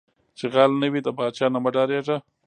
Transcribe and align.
ـ 0.19 0.37
چې 0.37 0.45
غل 0.53 0.71
نه 0.81 0.87
وې 0.91 1.01
د 1.03 1.09
پاچاه 1.17 1.49
نه 1.53 1.59
مه 1.63 1.69
ډارېږه. 1.75 2.17